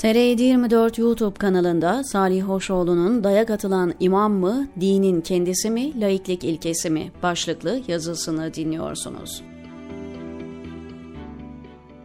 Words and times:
TR24 0.00 1.00
YouTube 1.00 1.38
kanalında 1.38 2.04
Salih 2.04 2.42
Hoşoğlu'nun 2.42 3.24
dayak 3.24 3.50
atılan 3.50 3.94
imam 4.00 4.32
mı, 4.32 4.68
dinin 4.80 5.20
kendisi 5.20 5.70
mi, 5.70 6.00
laiklik 6.00 6.44
ilkesi 6.44 6.90
mi 6.90 7.12
başlıklı 7.22 7.80
yazısını 7.88 8.54
dinliyorsunuz. 8.54 9.42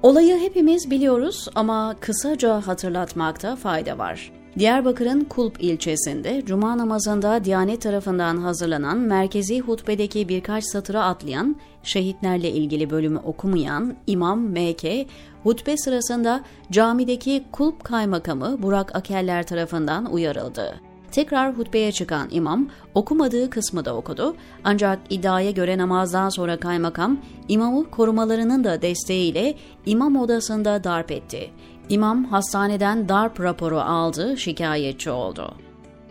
Olayı 0.03 0.39
hepimiz 0.39 0.91
biliyoruz 0.91 1.47
ama 1.55 1.95
kısaca 1.99 2.67
hatırlatmakta 2.67 3.55
fayda 3.55 3.97
var. 3.97 4.31
Diyarbakır'ın 4.59 5.23
Kulp 5.23 5.63
ilçesinde 5.63 6.43
cuma 6.45 6.77
namazında 6.77 7.43
Diyanet 7.43 7.81
tarafından 7.81 8.37
hazırlanan 8.37 8.97
merkezi 8.97 9.59
hutbedeki 9.59 10.29
birkaç 10.29 10.63
satıra 10.63 11.03
atlayan, 11.03 11.55
şehitlerle 11.83 12.51
ilgili 12.51 12.89
bölümü 12.89 13.19
okumayan 13.19 13.95
İmam 14.07 14.49
M.K. 14.49 15.05
hutbe 15.43 15.77
sırasında 15.77 16.43
camideki 16.71 17.43
Kulp 17.51 17.83
kaymakamı 17.83 18.63
Burak 18.63 18.95
Akeller 18.95 19.47
tarafından 19.47 20.13
uyarıldı. 20.13 20.75
Tekrar 21.11 21.57
hutbeye 21.57 21.91
çıkan 21.91 22.27
imam 22.31 22.69
okumadığı 22.93 23.49
kısmı 23.49 23.85
da 23.85 23.95
okudu 23.95 24.35
ancak 24.63 24.99
iddiaya 25.09 25.51
göre 25.51 25.77
namazdan 25.77 26.29
sonra 26.29 26.59
kaymakam 26.59 27.17
imamı 27.47 27.91
korumalarının 27.91 28.63
da 28.63 28.81
desteğiyle 28.81 29.55
imam 29.85 30.15
odasında 30.15 30.83
darp 30.83 31.11
etti. 31.11 31.51
İmam 31.89 32.25
hastaneden 32.25 33.09
darp 33.09 33.41
raporu 33.41 33.79
aldı, 33.79 34.37
şikayetçi 34.37 35.11
oldu. 35.11 35.53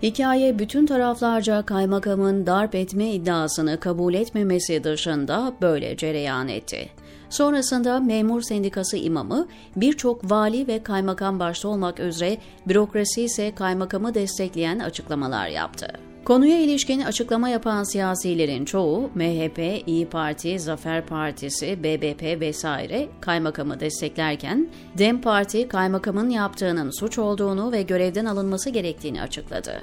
Hikaye 0.03 0.59
bütün 0.59 0.87
taraflarca 0.87 1.63
kaymakamın 1.63 2.47
darp 2.47 2.75
etme 2.75 3.11
iddiasını 3.11 3.81
kabul 3.81 4.15
etmemesi 4.15 4.85
dışında 4.85 5.53
böyle 5.63 5.97
cereyan 5.97 6.49
etti. 6.49 6.89
Sonrasında 7.31 8.01
memur 8.01 8.43
sendikası 8.43 8.97
imamı 8.97 9.49
birçok 9.77 10.31
vali 10.31 10.67
ve 10.67 10.83
kaymakam 10.83 11.41
başta 11.41 11.69
olmak 11.69 12.01
üzere 12.01 12.39
bürokrasi 12.69 13.23
ise 13.23 13.55
kaymakamı 13.55 14.15
destekleyen 14.15 14.79
açıklamalar 14.79 15.49
yaptı. 15.49 16.04
Konuya 16.25 16.59
ilişkin 16.59 17.01
açıklama 17.01 17.49
yapan 17.49 17.83
siyasilerin 17.85 18.65
çoğu 18.65 19.11
MHP, 19.15 19.83
İyi 19.87 20.07
Parti, 20.07 20.61
Zafer 20.61 21.07
Partisi, 21.07 21.85
BBP 21.85 22.41
vesaire 22.41 23.09
kaymakamı 23.21 23.81
desteklerken 23.81 24.69
DEM 24.99 25.21
Parti 25.21 25.69
kaymakamın 25.69 26.31
yaptığının 26.31 26.91
suç 26.91 27.19
olduğunu 27.19 27.73
ve 27.73 27.83
görevden 27.83 28.25
alınması 28.25 28.71
gerektiğini 28.71 29.23
açıkladı. 29.23 29.83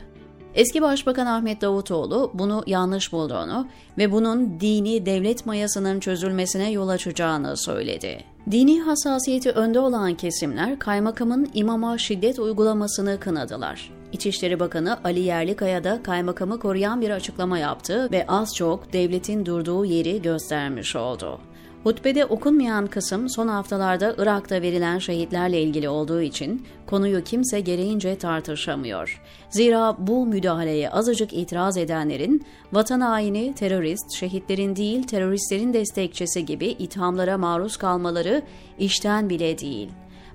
Eski 0.55 0.81
Başbakan 0.81 1.25
Ahmet 1.25 1.61
Davutoğlu 1.61 2.31
bunu 2.33 2.63
yanlış 2.67 3.11
bulduğunu 3.11 3.67
ve 3.97 4.11
bunun 4.11 4.59
dini 4.59 5.05
devlet 5.05 5.45
mayasının 5.45 5.99
çözülmesine 5.99 6.71
yol 6.71 6.89
açacağını 6.89 7.57
söyledi. 7.57 8.23
Dini 8.51 8.81
hassasiyeti 8.81 9.51
önde 9.51 9.79
olan 9.79 10.15
kesimler 10.15 10.79
kaymakamın 10.79 11.49
imama 11.53 11.97
şiddet 11.97 12.39
uygulamasını 12.39 13.19
kınadılar. 13.19 13.91
İçişleri 14.11 14.59
Bakanı 14.59 14.99
Ali 15.03 15.19
Yerlikaya 15.19 15.83
da 15.83 16.03
kaymakamı 16.03 16.59
koruyan 16.59 17.01
bir 17.01 17.09
açıklama 17.09 17.59
yaptı 17.59 18.11
ve 18.11 18.25
az 18.27 18.55
çok 18.55 18.93
devletin 18.93 19.45
durduğu 19.45 19.85
yeri 19.85 20.21
göstermiş 20.21 20.95
oldu. 20.95 21.39
Hutbede 21.83 22.25
okunmayan 22.25 22.87
kısım 22.87 23.29
son 23.29 23.47
haftalarda 23.47 24.15
Irak'ta 24.17 24.61
verilen 24.61 24.99
şehitlerle 24.99 25.61
ilgili 25.61 25.89
olduğu 25.89 26.21
için 26.21 26.65
konuyu 26.87 27.23
kimse 27.23 27.59
gereğince 27.59 28.17
tartışamıyor. 28.17 29.21
Zira 29.49 29.95
bu 29.99 30.25
müdahaleye 30.25 30.89
azıcık 30.89 31.33
itiraz 31.33 31.77
edenlerin 31.77 32.45
vatan 32.73 33.01
haini, 33.01 33.55
terörist, 33.55 34.13
şehitlerin 34.15 34.75
değil 34.75 35.03
teröristlerin 35.03 35.73
destekçisi 35.73 36.45
gibi 36.45 36.67
ithamlara 36.67 37.37
maruz 37.37 37.77
kalmaları 37.77 38.41
işten 38.79 39.29
bile 39.29 39.57
değil. 39.57 39.89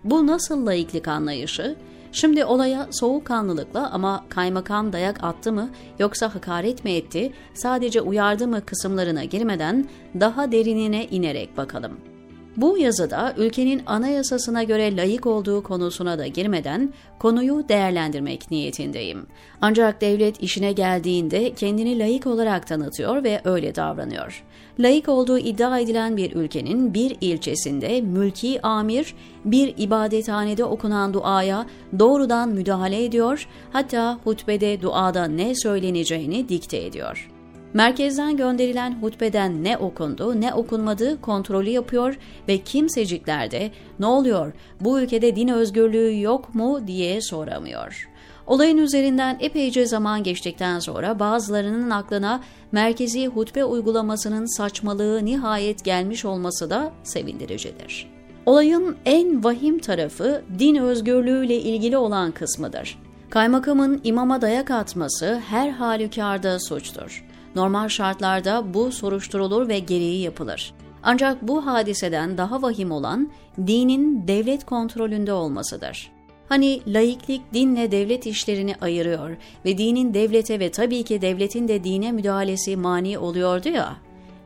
Bu 0.05 0.27
nasıl 0.27 0.67
laiklik 0.67 1.09
anlayışı? 1.09 1.77
Şimdi 2.17 2.45
olaya 2.45 2.89
soğukkanlılıkla 2.91 3.91
ama 3.91 4.25
kaymakam 4.29 4.93
dayak 4.93 5.25
attı 5.25 5.53
mı 5.53 5.71
yoksa 5.99 6.35
hakaret 6.35 6.85
mi 6.85 6.93
etti, 6.93 7.33
sadece 7.55 8.01
uyardı 8.01 8.49
mı 8.49 8.67
kısımlarına 8.67 9.25
girmeden 9.25 9.89
daha 10.21 10.53
derinine 10.53 11.07
inerek 11.07 11.57
bakalım. 11.57 12.16
Bu 12.57 12.79
yazıda 12.79 13.35
ülkenin 13.37 13.83
anayasasına 13.87 14.63
göre 14.63 14.97
layık 14.97 15.27
olduğu 15.27 15.63
konusuna 15.63 16.19
da 16.19 16.27
girmeden 16.27 16.93
konuyu 17.19 17.65
değerlendirmek 17.69 18.51
niyetindeyim. 18.51 19.27
Ancak 19.61 20.01
devlet 20.01 20.43
işine 20.43 20.73
geldiğinde 20.73 21.55
kendini 21.55 21.99
layık 21.99 22.27
olarak 22.27 22.67
tanıtıyor 22.67 23.25
ve 23.25 23.41
öyle 23.45 23.75
davranıyor. 23.75 24.45
Layık 24.79 25.09
olduğu 25.09 25.39
iddia 25.39 25.79
edilen 25.79 26.17
bir 26.17 26.33
ülkenin 26.33 26.95
bir 26.95 27.17
ilçesinde 27.21 28.01
mülki 28.01 28.63
amir 28.63 29.15
bir 29.45 29.75
ibadethanede 29.77 30.65
okunan 30.65 31.15
duaya 31.15 31.67
doğrudan 31.99 32.49
müdahale 32.49 33.05
ediyor, 33.05 33.49
hatta 33.73 34.19
hutbede 34.25 34.83
duada 34.83 35.25
ne 35.25 35.55
söyleneceğini 35.55 36.49
dikte 36.49 36.85
ediyor. 36.85 37.36
Merkezden 37.77 38.37
gönderilen 38.37 39.03
hutbeden 39.03 39.65
ne 39.65 39.77
okundu 39.79 40.41
ne 40.41 40.55
okunmadığı 40.55 41.21
kontrolü 41.21 41.71
yapıyor 41.71 42.19
ve 42.49 42.59
kimsecikler 42.59 43.51
de 43.51 43.71
ne 43.99 44.07
oluyor 44.07 44.53
bu 44.81 45.01
ülkede 45.01 45.37
din 45.37 45.49
özgürlüğü 45.49 46.21
yok 46.21 46.55
mu 46.55 46.81
diye 46.87 47.21
soramıyor. 47.21 48.09
Olayın 48.47 48.79
üzerinden 48.79 49.37
epeyce 49.41 49.87
zaman 49.87 50.23
geçtikten 50.23 50.79
sonra 50.79 51.19
bazılarının 51.19 51.91
aklına 51.91 52.41
merkezi 52.73 53.27
hutbe 53.27 53.65
uygulamasının 53.65 54.57
saçmalığı 54.57 55.25
nihayet 55.25 55.85
gelmiş 55.85 56.25
olması 56.25 56.71
da 56.71 56.93
sevindiricidir. 57.03 58.11
Olayın 58.47 58.97
en 59.05 59.45
vahim 59.45 59.79
tarafı 59.79 60.43
din 60.59 60.75
özgürlüğüyle 60.75 61.61
ilgili 61.61 61.97
olan 61.97 62.33
kısmıdır. 62.33 62.99
Kaymakamın 63.31 64.01
imama 64.05 64.43
dayak 64.43 64.71
atması 64.71 65.43
her 65.49 65.71
halükarda 65.71 66.59
suçtur. 66.59 67.27
Normal 67.57 67.89
şartlarda 67.89 68.75
bu 68.75 68.93
soruşturulur 68.93 69.69
ve 69.69 69.79
gereği 69.79 70.23
yapılır. 70.23 70.75
Ancak 71.03 71.49
bu 71.49 71.67
hadiseden 71.67 72.39
daha 72.39 72.63
vahim 72.63 72.91
olan 72.91 73.31
dinin 73.67 74.29
devlet 74.29 74.65
kontrolünde 74.65 75.33
olmasıdır. 75.33 76.13
Hani 76.49 76.81
laiklik 76.87 77.43
dinle 77.55 77.91
devlet 77.91 78.27
işlerini 78.27 78.75
ayırıyor 78.81 79.37
ve 79.65 79.79
dinin 79.79 80.15
devlete 80.15 80.61
ve 80.61 80.71
tabii 80.71 81.03
ki 81.03 81.23
devletin 81.23 81.69
de 81.69 81.85
dine 81.85 82.13
müdahalesi 82.13 82.77
mani 82.77 83.19
oluyordu 83.19 83.69
ya. 83.69 83.97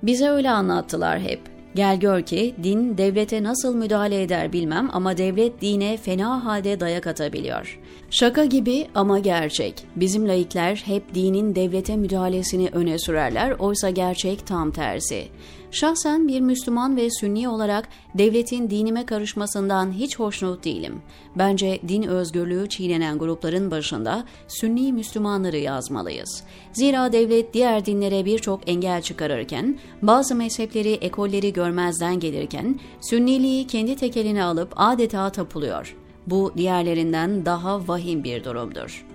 Bize 0.02 0.28
öyle 0.28 0.50
anlattılar 0.50 1.20
hep. 1.20 1.40
Gel 1.74 2.00
gör 2.00 2.22
ki 2.22 2.54
din 2.62 2.98
devlete 2.98 3.42
nasıl 3.42 3.74
müdahale 3.74 4.22
eder 4.22 4.52
bilmem 4.52 4.88
ama 4.92 5.16
devlet 5.16 5.60
dine 5.60 5.96
fena 5.96 6.44
halde 6.44 6.80
dayak 6.80 7.06
atabiliyor. 7.06 7.80
Şaka 8.12 8.44
gibi 8.44 8.86
ama 8.94 9.18
gerçek. 9.18 9.84
Bizim 9.96 10.28
laikler 10.28 10.82
hep 10.84 11.14
dinin 11.14 11.54
devlete 11.54 11.96
müdahalesini 11.96 12.68
öne 12.72 12.98
sürerler 12.98 13.50
oysa 13.58 13.90
gerçek 13.90 14.46
tam 14.46 14.70
tersi. 14.70 15.28
Şahsen 15.70 16.28
bir 16.28 16.40
Müslüman 16.40 16.96
ve 16.96 17.10
Sünni 17.10 17.48
olarak 17.48 17.88
devletin 18.14 18.70
dinime 18.70 19.06
karışmasından 19.06 19.92
hiç 19.92 20.18
hoşnut 20.18 20.64
değilim. 20.64 21.02
Bence 21.36 21.80
din 21.88 22.02
özgürlüğü 22.02 22.68
çiğnenen 22.68 23.18
grupların 23.18 23.70
başında 23.70 24.24
Sünni 24.48 24.92
Müslümanları 24.92 25.58
yazmalıyız. 25.58 26.42
Zira 26.72 27.12
devlet 27.12 27.54
diğer 27.54 27.86
dinlere 27.86 28.24
birçok 28.24 28.68
engel 28.68 29.02
çıkarırken, 29.02 29.78
bazı 30.02 30.34
mezhepleri, 30.34 30.92
ekolleri 30.92 31.52
görmezden 31.52 32.20
gelirken, 32.20 32.80
Sünniliği 33.00 33.66
kendi 33.66 33.96
tekeline 33.96 34.44
alıp 34.44 34.72
adeta 34.76 35.32
tapılıyor. 35.32 35.99
Bu 36.26 36.52
diğerlerinden 36.56 37.46
daha 37.46 37.88
vahim 37.88 38.24
bir 38.24 38.44
durumdur. 38.44 39.06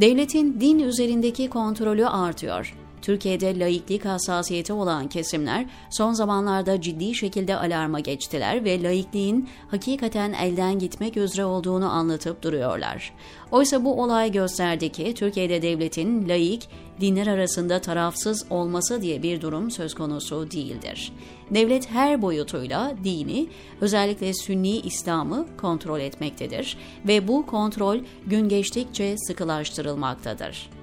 Devletin 0.00 0.60
din 0.60 0.78
üzerindeki 0.78 1.50
kontrolü 1.50 2.06
artıyor. 2.06 2.74
Türkiye'de 3.02 3.58
laiklik 3.58 4.04
hassasiyeti 4.04 4.72
olan 4.72 5.08
kesimler 5.08 5.66
son 5.90 6.12
zamanlarda 6.12 6.80
ciddi 6.80 7.14
şekilde 7.14 7.56
alarma 7.56 8.00
geçtiler 8.00 8.64
ve 8.64 8.82
laikliğin 8.82 9.48
hakikaten 9.70 10.32
elden 10.32 10.78
gitmek 10.78 11.16
üzere 11.16 11.44
olduğunu 11.44 11.90
anlatıp 11.90 12.42
duruyorlar. 12.42 13.12
Oysa 13.50 13.84
bu 13.84 14.02
olay 14.02 14.32
gösterdi 14.32 14.92
ki 14.92 15.14
Türkiye'de 15.14 15.62
devletin 15.62 16.28
laik, 16.28 16.68
dinler 17.00 17.26
arasında 17.26 17.80
tarafsız 17.80 18.46
olması 18.50 19.02
diye 19.02 19.22
bir 19.22 19.40
durum 19.40 19.70
söz 19.70 19.94
konusu 19.94 20.50
değildir. 20.50 21.12
Devlet 21.50 21.90
her 21.90 22.22
boyutuyla 22.22 22.94
dini, 23.04 23.46
özellikle 23.80 24.34
Sünni 24.34 24.76
İslam'ı 24.80 25.46
kontrol 25.56 26.00
etmektedir 26.00 26.76
ve 27.08 27.28
bu 27.28 27.46
kontrol 27.46 27.98
gün 28.26 28.48
geçtikçe 28.48 29.14
sıkılaştırılmaktadır. 29.18 30.77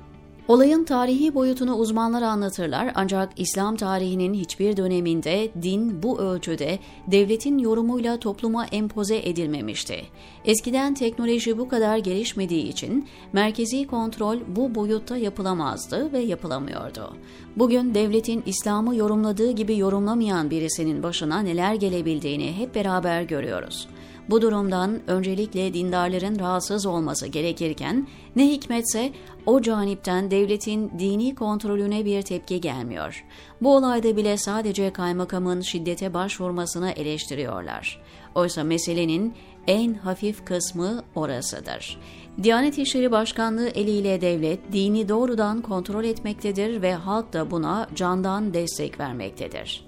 Olayın 0.47 0.83
tarihi 0.83 1.35
boyutunu 1.35 1.75
uzmanlar 1.75 2.21
anlatırlar 2.21 2.91
ancak 2.95 3.29
İslam 3.37 3.75
tarihinin 3.75 4.33
hiçbir 4.33 4.77
döneminde 4.77 5.49
din 5.61 6.03
bu 6.03 6.19
ölçüde 6.19 6.79
devletin 7.07 7.57
yorumuyla 7.57 8.19
topluma 8.19 8.65
empoze 8.65 9.17
edilmemişti. 9.17 10.01
Eskiden 10.45 10.93
teknoloji 10.93 11.57
bu 11.57 11.69
kadar 11.69 11.97
gelişmediği 11.97 12.67
için 12.67 13.07
merkezi 13.33 13.87
kontrol 13.87 14.37
bu 14.47 14.75
boyutta 14.75 15.17
yapılamazdı 15.17 16.13
ve 16.13 16.19
yapılamıyordu. 16.19 17.15
Bugün 17.55 17.93
devletin 17.93 18.43
İslam'ı 18.45 18.95
yorumladığı 18.95 19.51
gibi 19.51 19.77
yorumlamayan 19.77 20.49
birisinin 20.49 21.03
başına 21.03 21.39
neler 21.39 21.75
gelebildiğini 21.75 22.53
hep 22.53 22.75
beraber 22.75 23.21
görüyoruz. 23.21 23.87
Bu 24.29 24.41
durumdan 24.41 24.99
öncelikle 25.07 25.73
dindarların 25.73 26.39
rahatsız 26.39 26.85
olması 26.85 27.27
gerekirken 27.27 28.07
ne 28.35 28.47
hikmetse 28.47 29.11
o 29.45 29.61
canipten 29.61 30.31
devletin 30.31 30.91
dini 30.99 31.35
kontrolüne 31.35 32.05
bir 32.05 32.21
tepki 32.21 32.61
gelmiyor. 32.61 33.25
Bu 33.61 33.75
olayda 33.75 34.17
bile 34.17 34.37
sadece 34.37 34.93
kaymakamın 34.93 35.61
şiddete 35.61 36.13
başvurmasını 36.13 36.91
eleştiriyorlar. 36.91 38.01
Oysa 38.35 38.63
meselenin 38.63 39.33
en 39.67 39.93
hafif 39.93 40.45
kısmı 40.45 41.03
orasıdır. 41.15 41.99
Diyanet 42.43 42.77
İşleri 42.77 43.11
Başkanlığı 43.11 43.67
eliyle 43.67 44.21
devlet 44.21 44.71
dini 44.71 45.09
doğrudan 45.09 45.61
kontrol 45.61 46.03
etmektedir 46.03 46.81
ve 46.81 46.93
halk 46.93 47.33
da 47.33 47.51
buna 47.51 47.87
candan 47.95 48.53
destek 48.53 48.99
vermektedir. 48.99 49.85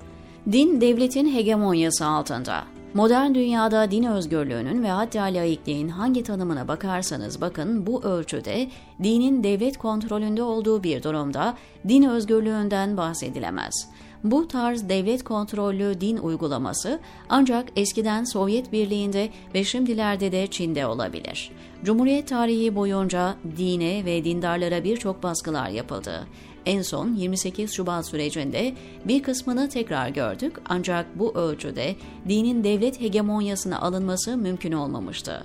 Din 0.51 0.81
devletin 0.81 1.33
hegemonyası 1.33 2.05
altında. 2.05 2.76
Modern 2.93 3.35
dünyada 3.35 3.91
din 3.91 4.03
özgürlüğünün 4.03 4.83
ve 4.83 4.89
hatta 4.89 5.23
laikliğin 5.23 5.89
hangi 5.89 6.23
tanımına 6.23 6.67
bakarsanız 6.67 7.41
bakın 7.41 7.87
bu 7.87 8.03
ölçüde 8.03 8.69
dinin 9.03 9.43
devlet 9.43 9.77
kontrolünde 9.77 10.43
olduğu 10.43 10.83
bir 10.83 11.03
durumda 11.03 11.53
din 11.87 12.03
özgürlüğünden 12.03 12.97
bahsedilemez. 12.97 13.89
Bu 14.23 14.47
tarz 14.47 14.89
devlet 14.89 15.23
kontrollü 15.23 16.01
din 16.01 16.17
uygulaması 16.17 16.99
ancak 17.29 17.69
eskiden 17.75 18.23
Sovyet 18.23 18.71
Birliği'nde 18.71 19.29
ve 19.53 19.63
şimdilerde 19.63 20.31
de 20.31 20.47
Çin'de 20.47 20.85
olabilir. 20.85 21.51
Cumhuriyet 21.83 22.27
tarihi 22.27 22.75
boyunca 22.75 23.35
dine 23.57 24.05
ve 24.05 24.23
dindarlara 24.23 24.83
birçok 24.83 25.23
baskılar 25.23 25.69
yapıldı. 25.69 26.27
En 26.65 26.81
son 26.81 27.13
28 27.13 27.73
Şubat 27.73 28.07
sürecinde 28.07 28.73
bir 29.05 29.23
kısmını 29.23 29.69
tekrar 29.69 30.09
gördük 30.09 30.53
ancak 30.65 31.19
bu 31.19 31.35
ölçüde 31.35 31.95
dinin 32.27 32.63
devlet 32.63 33.01
hegemonyasına 33.01 33.81
alınması 33.81 34.37
mümkün 34.37 34.71
olmamıştı. 34.71 35.43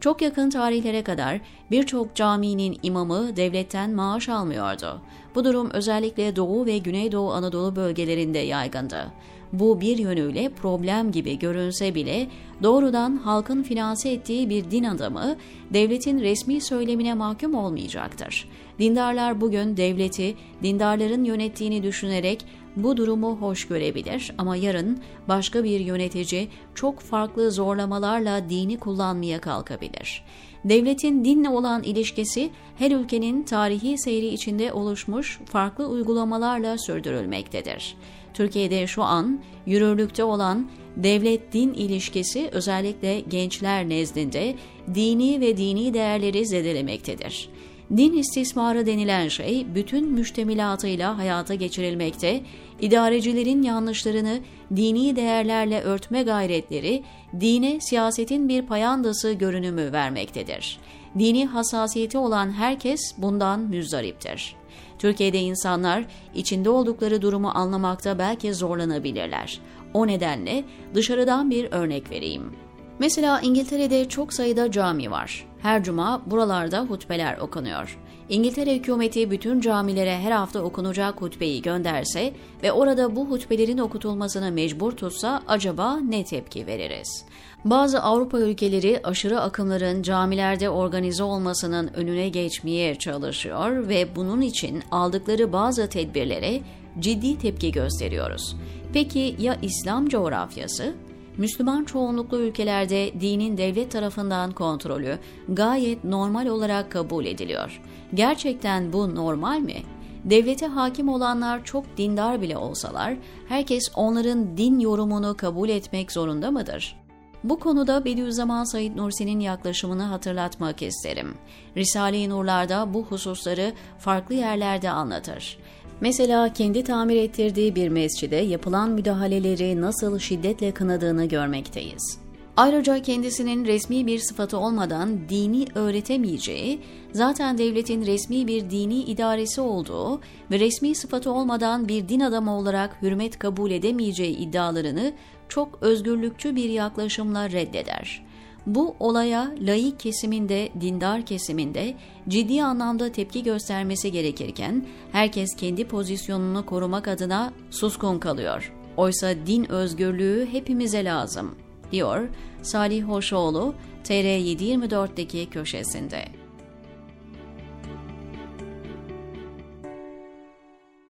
Çok 0.00 0.22
yakın 0.22 0.50
tarihlere 0.50 1.02
kadar 1.02 1.40
birçok 1.70 2.14
caminin 2.14 2.78
imamı 2.82 3.36
devletten 3.36 3.90
maaş 3.90 4.28
almıyordu. 4.28 5.00
Bu 5.34 5.44
durum 5.44 5.70
özellikle 5.70 6.36
Doğu 6.36 6.66
ve 6.66 6.78
Güneydoğu 6.78 7.32
Anadolu 7.32 7.76
bölgelerinde 7.76 8.38
yaygındı. 8.38 9.12
Bu 9.52 9.80
bir 9.80 9.98
yönüyle 9.98 10.48
problem 10.48 11.12
gibi 11.12 11.38
görünse 11.38 11.94
bile 11.94 12.28
doğrudan 12.62 13.16
halkın 13.16 13.62
finanse 13.62 14.10
ettiği 14.10 14.50
bir 14.50 14.70
din 14.70 14.84
adamı 14.84 15.36
devletin 15.72 16.20
resmi 16.20 16.60
söylemine 16.60 17.14
mahkum 17.14 17.54
olmayacaktır. 17.54 18.48
Dindarlar 18.78 19.40
bugün 19.40 19.76
devleti 19.76 20.34
dindarların 20.62 21.24
yönettiğini 21.24 21.82
düşünerek 21.82 22.44
bu 22.76 22.96
durumu 22.96 23.36
hoş 23.36 23.68
görebilir 23.68 24.32
ama 24.38 24.56
yarın 24.56 24.98
başka 25.28 25.64
bir 25.64 25.80
yönetici 25.80 26.48
çok 26.74 27.00
farklı 27.00 27.50
zorlamalarla 27.50 28.50
dini 28.50 28.78
kullanmaya 28.78 29.40
kalkabilir. 29.40 30.24
Devletin 30.64 31.24
dinle 31.24 31.48
olan 31.48 31.82
ilişkisi 31.82 32.50
her 32.78 32.90
ülkenin 32.90 33.42
tarihi 33.42 33.98
seyri 33.98 34.26
içinde 34.26 34.72
oluşmuş 34.72 35.40
farklı 35.44 35.86
uygulamalarla 35.88 36.78
sürdürülmektedir. 36.78 37.96
Türkiye'de 38.34 38.86
şu 38.86 39.02
an 39.02 39.40
yürürlükte 39.66 40.24
olan 40.24 40.70
devlet-din 40.96 41.72
ilişkisi 41.72 42.48
özellikle 42.52 43.20
gençler 43.20 43.88
nezdinde 43.88 44.54
dini 44.94 45.40
ve 45.40 45.56
dini 45.56 45.94
değerleri 45.94 46.46
zedelemektedir. 46.46 47.48
Din 47.96 48.12
istismarı 48.12 48.86
denilen 48.86 49.28
şey 49.28 49.66
bütün 49.74 50.12
müştemilatıyla 50.12 51.18
hayata 51.18 51.54
geçirilmekte, 51.54 52.42
idarecilerin 52.80 53.62
yanlışlarını 53.62 54.38
dini 54.76 55.16
değerlerle 55.16 55.80
örtme 55.82 56.22
gayretleri 56.22 57.02
dine 57.40 57.80
siyasetin 57.80 58.48
bir 58.48 58.62
payandası 58.62 59.32
görünümü 59.32 59.92
vermektedir. 59.92 60.78
Dini 61.18 61.46
hassasiyeti 61.46 62.18
olan 62.18 62.52
herkes 62.52 63.00
bundan 63.18 63.60
müzdariptir. 63.60 64.56
Türkiye'de 64.98 65.38
insanlar 65.38 66.04
içinde 66.34 66.70
oldukları 66.70 67.22
durumu 67.22 67.48
anlamakta 67.54 68.18
belki 68.18 68.54
zorlanabilirler. 68.54 69.60
O 69.94 70.06
nedenle 70.06 70.64
dışarıdan 70.94 71.50
bir 71.50 71.72
örnek 71.72 72.10
vereyim. 72.10 72.52
Mesela 72.98 73.40
İngiltere'de 73.40 74.08
çok 74.08 74.32
sayıda 74.32 74.70
cami 74.70 75.10
var. 75.10 75.49
Her 75.62 75.84
cuma 75.84 76.22
buralarda 76.26 76.80
hutbeler 76.80 77.38
okunuyor. 77.38 77.98
İngiltere 78.28 78.74
hükümeti 78.74 79.30
bütün 79.30 79.60
camilere 79.60 80.18
her 80.18 80.32
hafta 80.32 80.62
okunacak 80.62 81.20
hutbeyi 81.20 81.62
gönderse 81.62 82.32
ve 82.62 82.72
orada 82.72 83.16
bu 83.16 83.30
hutbelerin 83.30 83.78
okutulmasını 83.78 84.52
mecbur 84.52 84.92
tutsa 84.92 85.42
acaba 85.48 85.96
ne 85.96 86.24
tepki 86.24 86.66
veririz? 86.66 87.24
Bazı 87.64 88.02
Avrupa 88.02 88.38
ülkeleri 88.38 89.00
aşırı 89.04 89.40
akımların 89.40 90.02
camilerde 90.02 90.70
organize 90.70 91.22
olmasının 91.22 91.90
önüne 91.94 92.28
geçmeye 92.28 92.94
çalışıyor 92.94 93.88
ve 93.88 94.16
bunun 94.16 94.40
için 94.40 94.82
aldıkları 94.90 95.52
bazı 95.52 95.88
tedbirlere 95.88 96.60
ciddi 96.98 97.38
tepki 97.38 97.72
gösteriyoruz. 97.72 98.56
Peki 98.92 99.36
ya 99.38 99.58
İslam 99.62 100.08
coğrafyası? 100.08 100.94
Müslüman 101.36 101.84
çoğunluklu 101.84 102.38
ülkelerde 102.38 103.20
dinin 103.20 103.56
devlet 103.56 103.90
tarafından 103.90 104.52
kontrolü 104.52 105.18
gayet 105.48 106.04
normal 106.04 106.46
olarak 106.46 106.92
kabul 106.92 107.24
ediliyor. 107.24 107.80
Gerçekten 108.14 108.92
bu 108.92 109.14
normal 109.14 109.58
mi? 109.58 109.76
Devlete 110.24 110.66
hakim 110.66 111.08
olanlar 111.08 111.64
çok 111.64 111.96
dindar 111.96 112.42
bile 112.42 112.56
olsalar, 112.56 113.16
herkes 113.48 113.90
onların 113.94 114.56
din 114.56 114.78
yorumunu 114.78 115.36
kabul 115.36 115.68
etmek 115.68 116.12
zorunda 116.12 116.50
mıdır? 116.50 117.00
Bu 117.44 117.58
konuda 117.58 118.04
Bediüzzaman 118.04 118.64
Said 118.64 118.96
Nursi'nin 118.96 119.40
yaklaşımını 119.40 120.02
hatırlatmak 120.02 120.82
isterim. 120.82 121.34
Risale-i 121.76 122.28
Nurlar'da 122.28 122.94
bu 122.94 123.04
hususları 123.04 123.72
farklı 123.98 124.34
yerlerde 124.34 124.90
anlatır. 124.90 125.58
Mesela 126.00 126.52
kendi 126.52 126.84
tamir 126.84 127.16
ettirdiği 127.16 127.74
bir 127.74 127.88
mescide 127.88 128.36
yapılan 128.36 128.90
müdahaleleri 128.90 129.80
nasıl 129.80 130.18
şiddetle 130.18 130.72
kınadığını 130.72 131.24
görmekteyiz. 131.24 132.20
Ayrıca 132.56 133.02
kendisinin 133.02 133.64
resmi 133.64 134.06
bir 134.06 134.18
sıfatı 134.18 134.58
olmadan 134.58 135.28
dini 135.28 135.66
öğretemeyeceği, 135.74 136.80
zaten 137.12 137.58
devletin 137.58 138.06
resmi 138.06 138.46
bir 138.46 138.70
dini 138.70 139.02
idaresi 139.02 139.60
olduğu 139.60 140.20
ve 140.50 140.60
resmi 140.60 140.94
sıfatı 140.94 141.32
olmadan 141.32 141.88
bir 141.88 142.08
din 142.08 142.20
adamı 142.20 142.58
olarak 142.58 143.02
hürmet 143.02 143.38
kabul 143.38 143.70
edemeyeceği 143.70 144.36
iddialarını 144.36 145.12
çok 145.48 145.78
özgürlükçü 145.80 146.56
bir 146.56 146.70
yaklaşımla 146.70 147.50
reddeder. 147.50 148.29
Bu 148.66 148.96
olaya 149.00 149.52
laik 149.60 150.00
kesiminde, 150.00 150.68
dindar 150.80 151.26
kesiminde 151.26 151.94
ciddi 152.28 152.64
anlamda 152.64 153.12
tepki 153.12 153.42
göstermesi 153.42 154.12
gerekirken 154.12 154.86
herkes 155.12 155.56
kendi 155.56 155.84
pozisyonunu 155.84 156.66
korumak 156.66 157.08
adına 157.08 157.52
suskun 157.70 158.18
kalıyor. 158.18 158.72
Oysa 158.96 159.34
din 159.46 159.70
özgürlüğü 159.70 160.48
hepimize 160.52 161.04
lazım, 161.04 161.54
diyor 161.92 162.28
Salih 162.62 163.04
Hoşoğlu 163.04 163.74
TR724'deki 164.04 165.50
köşesinde. 165.50 166.39